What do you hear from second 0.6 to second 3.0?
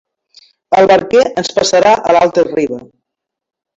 El barquer ens passarà a l'altra riba.